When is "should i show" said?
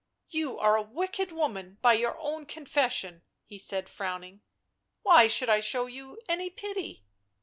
5.27-5.85